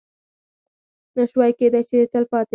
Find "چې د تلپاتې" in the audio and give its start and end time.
1.89-2.49